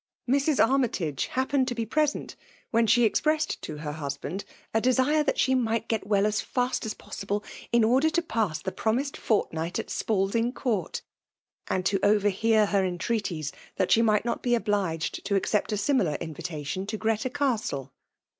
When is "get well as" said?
5.87-6.41